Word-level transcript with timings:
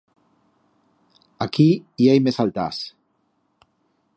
Aquí 1.45 1.65
i 2.05 2.09
hai 2.13 2.23
mes 2.29 2.41
altars. 2.45 2.81